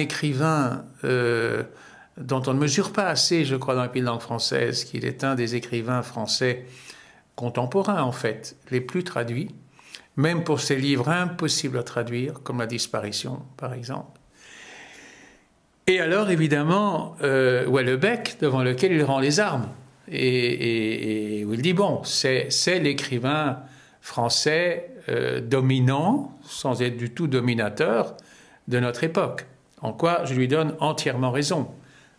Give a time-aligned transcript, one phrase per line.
[0.00, 1.64] écrivain euh,
[2.16, 5.34] dont on ne mesure pas assez, je crois, dans la langue française, qu'il est un
[5.34, 6.66] des écrivains français
[7.34, 9.48] contemporains, en fait, les plus traduits,
[10.16, 14.20] même pour ses livres impossibles à traduire, comme La disparition, par exemple.
[15.88, 19.68] Et alors, évidemment, euh, Wellebec, devant lequel il rend les armes,
[20.10, 23.62] et, où il dit, bon, c'est l'écrivain
[24.00, 28.16] français euh, dominant, sans être du tout dominateur,
[28.68, 29.46] de notre époque.
[29.82, 31.68] En quoi je lui donne entièrement raison.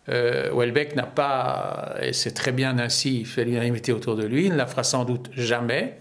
[0.08, 4.52] Euh, Welbeck n'a pas, et c'est très bien ainsi, fait l'unanimité autour de lui, il
[4.52, 5.98] ne la fera sans doute jamais,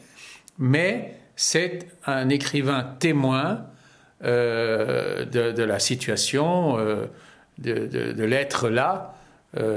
[0.58, 3.66] mais c'est un écrivain témoin
[4.24, 7.06] euh, de, la situation, euh,
[7.60, 9.16] de, l'être là,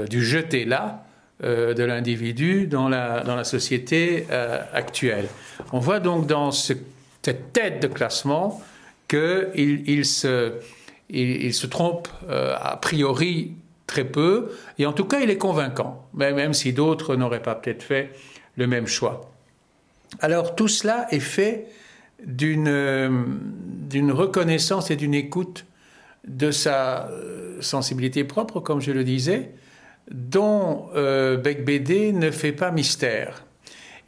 [0.09, 1.03] du jeter là,
[1.41, 4.27] de l'individu dans la, dans la société
[4.73, 5.27] actuelle.
[5.73, 8.61] On voit donc dans cette tête de classement
[9.07, 10.53] qu'il il se
[11.09, 13.53] il, se trompe euh, a priori
[13.87, 17.83] très peu, et en tout cas il est convaincant, même si d'autres n'auraient pas peut-être
[17.83, 18.11] fait
[18.55, 19.29] le même choix.
[20.19, 21.67] Alors tout cela est fait
[22.25, 23.09] d'une euh,
[24.11, 25.65] reconnaissance et d'une écoute
[26.27, 29.51] de sa euh, sensibilité propre, comme je le disais,
[30.09, 33.45] dont euh, Becbédé ne fait pas mystère.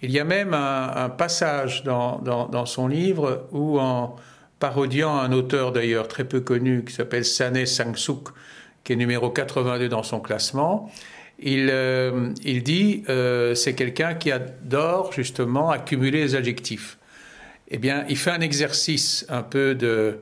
[0.02, 4.16] Il y a même un, passage dans, dans, son livre où, en,
[4.66, 8.30] parodiant un auteur d'ailleurs très peu connu qui s'appelle Sané Sangsuk,
[8.84, 10.92] qui est numéro 82 dans son classement.
[11.38, 16.98] Il, euh, dit euh, c'est quelqu'un qui adore justement accumuler les adjectifs.
[17.68, 20.22] Eh bien, il fait un exercice un peu de,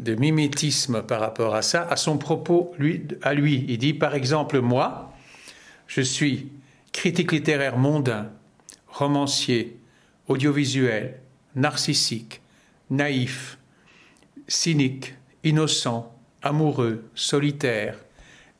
[0.00, 3.66] de mimétisme par rapport à ça, à son propos lui, à lui.
[3.68, 5.14] Il dit par exemple moi,
[5.86, 6.48] je suis
[6.90, 8.32] critique littéraire mondain,
[8.88, 9.78] romancier,
[10.26, 11.20] audiovisuel,
[11.54, 12.40] narcissique,
[12.90, 13.55] naïf,
[14.48, 17.96] cynique, innocent, amoureux, solitaire,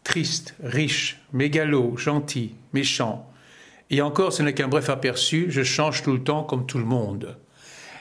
[0.04, 3.30] triste, riche, mégalo, gentil, méchant.
[3.90, 6.84] Et encore, ce n'est qu'un bref aperçu, je change tout le temps comme tout le
[6.84, 7.36] monde.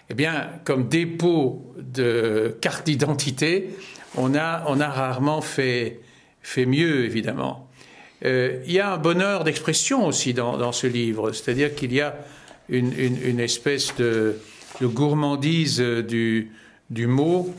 [0.09, 3.69] Eh bien, comme dépôt de carte d'identité,
[4.15, 6.01] on a, rarement fait,
[6.57, 7.69] mieux, évidemment.
[8.23, 12.15] Euh, il y a un bonheur d'expression aussi dans, ce livre, c'est-à-dire qu'il y a
[12.69, 14.37] une, espèce de,
[14.81, 16.49] gourmandise du
[17.07, 17.53] mot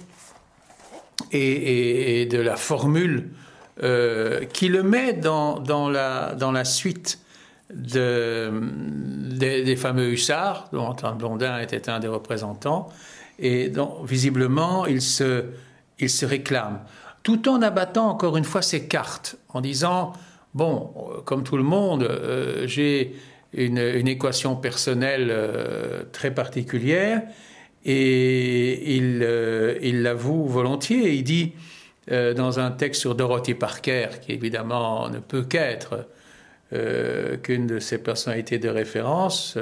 [1.32, 3.30] et, de la formule
[3.82, 5.60] euh, qui le met dans,
[5.90, 7.20] la, suite
[7.72, 8.50] de,
[9.36, 12.88] des, fameux hussards, dont Antoine Blondin était un des représentants,
[13.38, 15.44] et dont visiblement il se,
[16.24, 16.80] réclame,
[17.22, 20.12] tout en abattant encore une fois ses cartes, en disant,
[20.54, 20.92] bon,
[21.24, 23.14] comme tout le monde, euh, j'ai
[23.52, 27.22] une, une, équation personnelle euh, très particulière,
[27.84, 31.12] et il, euh, il l'avoue volontiers.
[31.12, 31.52] Il dit
[32.10, 36.06] euh, dans un texte sur Dorothy Parker, qui évidemment ne peut qu'être
[36.72, 39.56] euh, qu'une de ses personnalités de référence,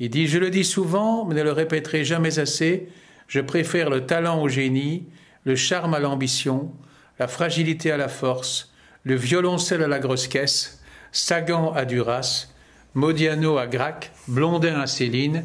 [0.00, 2.88] il dit Je le dis souvent, mais ne le répéterai jamais assez,
[3.28, 5.06] je préfère le talent au génie,
[5.44, 6.72] le charme à l'ambition,
[7.18, 8.72] la fragilité à la force,
[9.04, 10.82] le violoncelle à la grosse caisse,
[11.12, 12.48] Sagan à Duras,
[12.94, 15.44] Modiano à Grac, Blondin à Céline,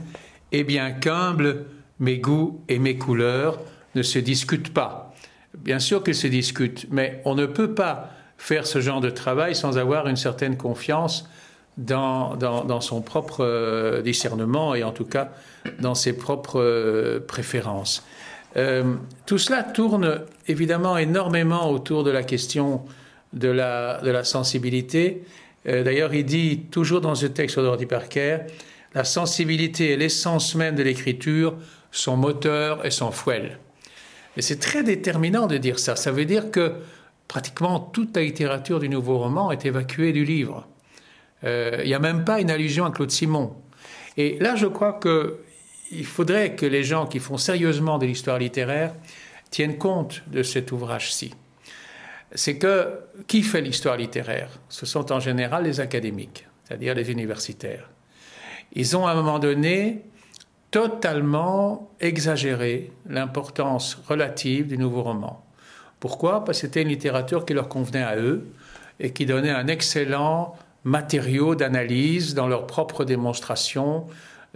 [0.52, 1.66] et bien qu'humble,
[2.00, 3.60] mes goûts et mes couleurs
[3.96, 5.14] ne se discutent pas.
[5.58, 9.56] Bien sûr qu'ils se discutent, mais on ne peut pas faire ce genre de travail
[9.56, 11.28] sans avoir une certaine confiance
[11.78, 15.32] dans, dans, son propre euh, discernement et en tout cas
[15.80, 18.06] dans ses propres euh, préférences.
[18.58, 18.96] Euh,
[19.26, 22.82] tout cela tourne évidemment énormément autour de la question
[23.34, 25.24] de la, de la sensibilité.
[25.66, 28.40] D'ailleurs, il dit toujours dans ce texte Dorothy Parker,
[28.96, 31.56] la sensibilité est l'essence même de l'écriture,
[31.92, 33.58] son moteur et son fouet.
[34.38, 35.96] Et c'est très déterminant de dire ça.
[35.96, 36.76] Ça veut dire que
[37.28, 40.68] pratiquement toute la littérature du nouveau roman est évacuée du livre.
[41.44, 43.56] Euh, il n'y a même pas une allusion à Claude Simon.
[44.18, 48.94] Et là, je crois qu'il faudrait que les gens qui font sérieusement de l'histoire littéraire
[49.52, 51.34] tiennent compte de cet ouvrage-ci.
[52.34, 54.50] C'est que qui fait l'histoire littéraire?
[54.70, 57.90] Ce sont en général les académiques, c'est-à-dire les universitaires.
[58.74, 60.04] Ils ont à un moment donné
[60.72, 65.44] totalement exagéré l'importance relative du nouveau roman.
[66.00, 66.46] Pourquoi?
[66.46, 68.48] Parce que c'était une littérature qui leur convenait à eux
[69.00, 74.06] et qui donnait un excellent matériau d'analyse dans leur propre démonstration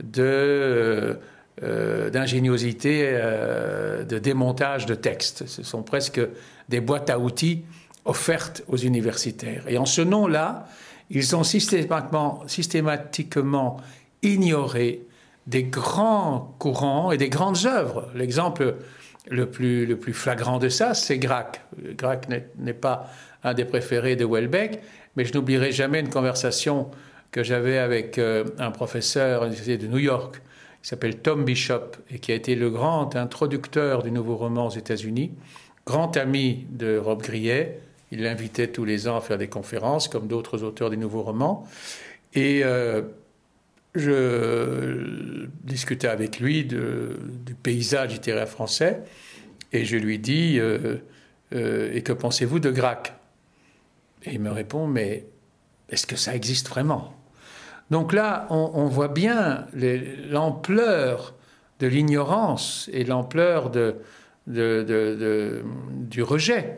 [0.01, 1.19] de,
[1.61, 5.47] euh, d'ingéniosité, euh, de démontage de textes.
[5.47, 6.21] Ce sont presque
[6.69, 7.63] des boîtes à outils
[8.05, 9.63] offertes aux universitaires.
[9.67, 10.67] Et en ce nom-là,
[11.09, 13.77] ils ont systématiquement, systématiquement
[14.21, 15.05] ignoré
[15.47, 18.09] des grands courants et des grandes œuvres.
[18.15, 18.75] L'exemple
[19.29, 21.61] le plus, le plus flagrant de ça, c'est Grac.
[21.97, 23.09] Grac n'est pas
[23.43, 24.81] un des préférés de Welbeck,
[25.15, 26.89] mais je n'oublierai jamais une conversation
[27.31, 30.41] que j'avais avec euh, un professeur à l'Université de New York
[30.81, 34.71] qui s'appelle Tom Bishop et qui a été le grand introducteur du nouveau roman aux
[34.71, 35.31] États-Unis,
[35.85, 37.79] grand ami de Rob Grillet.
[38.11, 41.65] Il l'invitait tous les ans à faire des conférences, comme d'autres auteurs des nouveaux romans.
[42.33, 43.01] Et euh,
[43.95, 49.01] je discutais avec lui du paysage littéraire français
[49.71, 50.97] et je lui dis euh,
[51.51, 53.13] Et que pensez-vous de Grac
[54.23, 55.25] Et il me répond Mais
[55.89, 57.13] est-ce que ça existe vraiment?
[57.91, 59.67] Donc là, on, voit bien
[60.29, 61.35] l'ampleur
[61.79, 63.69] de l'ignorance et l'ampleur
[64.47, 66.77] du rejet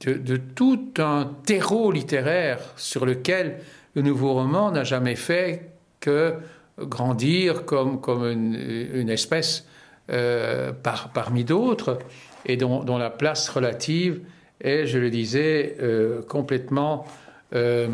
[0.00, 3.58] de, tout un terreau littéraire sur lequel
[3.94, 5.71] le nouveau roman n'a jamais fait
[6.02, 6.34] que
[6.78, 9.66] grandir comme, une, espèce
[10.10, 10.72] euh,
[11.14, 11.98] parmi d'autres
[12.44, 14.20] et dont, la place relative
[14.60, 17.06] est, je le disais, euh, complètement,
[17.54, 17.88] euh,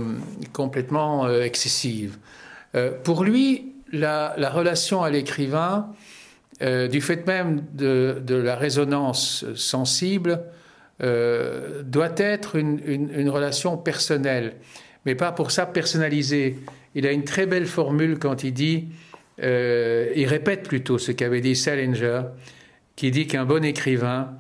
[0.53, 2.19] complètement excessive.
[3.05, 5.89] Pour lui, la, relation à l'écrivain,
[6.61, 10.41] du fait même de, la résonance sensible,
[11.01, 14.55] doit être une, relation personnelle,
[15.09, 16.59] mais pas pour ça personnalisée.
[16.95, 18.89] Il a une très belle formule quand il dit,
[19.39, 22.25] il répète plutôt ce qu'avait dit Salinger,
[22.95, 24.35] qui dit qu'un bon écrivain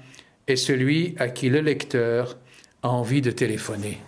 [0.46, 2.36] est celui à qui le lecteur
[2.82, 3.98] a envie de téléphoner.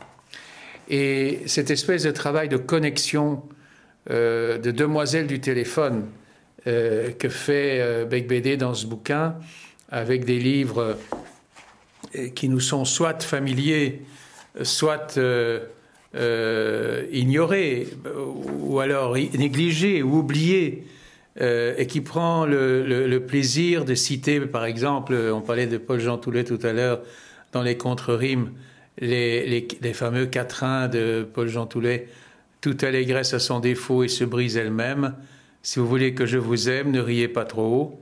[0.91, 3.43] Et cette espèce de travail de connexion
[4.11, 6.07] euh, de demoiselles du téléphone
[6.67, 9.37] euh, que fait euh, Beck dans ce bouquin,
[9.89, 10.99] avec des livres
[12.35, 14.03] qui nous sont soit familiers,
[14.63, 15.19] soit
[16.15, 17.89] ignorés,
[18.61, 20.85] ou alors négligés ou oubliés,
[21.41, 26.45] et qui prend le, plaisir de citer, par exemple, on parlait de Paul Jean Toulet
[26.45, 27.01] tout à l'heure,
[27.53, 28.51] dans les contre-rimes,
[28.99, 32.09] les, les, fameux quatrains de Paul Jean Toulet
[32.61, 35.15] toute allégresse a son défaut et se brise elle-même.
[35.63, 38.01] Si vous voulez que je vous aime, ne riez pas trop haut.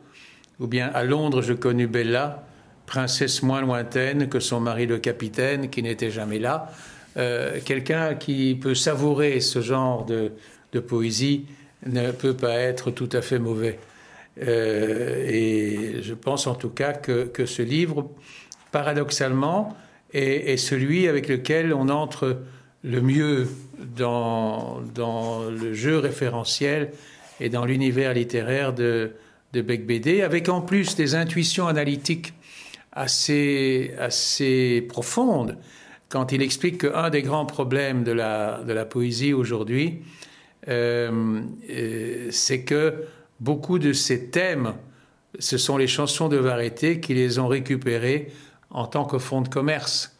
[0.58, 2.44] Ou bien à Londres, je connus Bella,
[2.86, 6.72] princesse moins lointaine que son mari le capitaine, qui n'était jamais là.
[7.18, 10.32] Euh, quelqu'un qui peut savourer ce genre de,
[10.80, 11.46] poésie
[11.86, 13.80] ne peut pas être tout à fait mauvais.
[14.40, 18.08] Euh, et je pense en tout cas que, ce livre,
[18.70, 19.76] paradoxalement,
[20.14, 22.38] est, celui avec lequel on entre
[22.84, 23.48] le mieux
[23.96, 24.80] dans,
[25.50, 26.92] le jeu référentiel
[27.40, 29.10] et dans l'univers littéraire de,
[29.52, 32.32] de Beck BD, avec en plus des intuitions analytiques
[32.92, 33.90] assez
[34.88, 35.56] profondes,
[36.08, 40.02] quand il explique qu'un des grands problèmes de la, de la poésie aujourd'hui,
[40.68, 41.40] euh,
[41.70, 43.04] euh, c'est que
[43.40, 44.74] beaucoup de ces thèmes,
[45.38, 48.32] ce sont les chansons de variété qui les ont récupérés
[48.70, 50.16] en tant que fonds de commerce.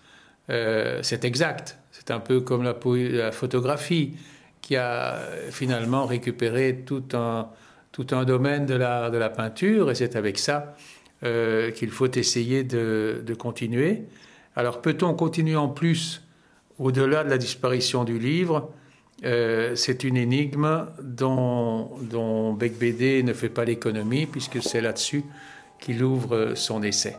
[0.51, 1.79] Euh, c'est exact.
[1.91, 4.15] C'est un peu comme la, photographie
[4.61, 5.19] qui a
[5.51, 7.49] finalement récupéré tout un,
[7.93, 10.77] tout un domaine de la, de la peinture et c'est avec ça
[11.21, 14.05] qu'il faut essayer de, continuer.
[14.59, 16.21] Alors peut-on continuer en plus
[16.81, 18.73] au-delà de la disparition du livre?
[19.25, 22.55] Euh, c'est une énigme dont, dont
[23.23, 25.23] ne fait pas l'économie, puisque c'est là-dessus
[25.79, 27.17] qu'il ouvre son essai.